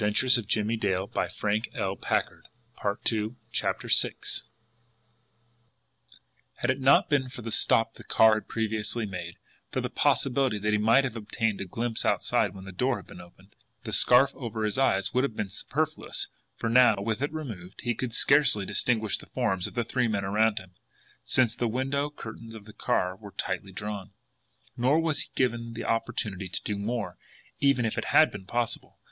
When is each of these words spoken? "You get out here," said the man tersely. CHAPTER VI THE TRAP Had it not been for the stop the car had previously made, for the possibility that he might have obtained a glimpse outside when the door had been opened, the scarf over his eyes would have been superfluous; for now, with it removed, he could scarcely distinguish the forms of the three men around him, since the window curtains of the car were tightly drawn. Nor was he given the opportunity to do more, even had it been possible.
"You 0.01 0.07
get 0.07 0.13
out 0.15 0.17
here," 0.17 0.29
said 0.29 0.45
the 0.49 0.63
man 0.63 0.79
tersely. 1.29 1.61
CHAPTER 1.61 3.07
VI 3.13 3.67
THE 3.79 3.87
TRAP 3.93 4.15
Had 6.55 6.71
it 6.71 6.79
not 6.81 7.07
been 7.07 7.29
for 7.29 7.43
the 7.43 7.51
stop 7.51 7.93
the 7.93 8.03
car 8.03 8.33
had 8.33 8.47
previously 8.47 9.05
made, 9.05 9.35
for 9.71 9.79
the 9.79 9.91
possibility 9.91 10.57
that 10.57 10.71
he 10.71 10.79
might 10.79 11.03
have 11.03 11.15
obtained 11.15 11.61
a 11.61 11.65
glimpse 11.65 12.03
outside 12.03 12.55
when 12.55 12.63
the 12.65 12.71
door 12.71 12.95
had 12.95 13.05
been 13.05 13.21
opened, 13.21 13.55
the 13.83 13.91
scarf 13.91 14.31
over 14.33 14.63
his 14.65 14.79
eyes 14.79 15.13
would 15.13 15.23
have 15.23 15.35
been 15.35 15.51
superfluous; 15.51 16.29
for 16.55 16.67
now, 16.67 16.95
with 16.99 17.21
it 17.21 17.31
removed, 17.31 17.81
he 17.81 17.93
could 17.93 18.11
scarcely 18.15 18.65
distinguish 18.65 19.19
the 19.19 19.27
forms 19.29 19.67
of 19.67 19.75
the 19.75 19.83
three 19.83 20.07
men 20.07 20.25
around 20.25 20.57
him, 20.57 20.71
since 21.23 21.53
the 21.53 21.67
window 21.67 22.09
curtains 22.09 22.55
of 22.55 22.65
the 22.65 22.73
car 22.73 23.15
were 23.15 23.35
tightly 23.37 23.71
drawn. 23.71 24.13
Nor 24.75 24.99
was 24.99 25.19
he 25.21 25.29
given 25.35 25.73
the 25.73 25.85
opportunity 25.85 26.49
to 26.49 26.63
do 26.63 26.75
more, 26.79 27.19
even 27.59 27.85
had 27.85 28.27
it 28.29 28.31
been 28.31 28.45
possible. 28.47 28.97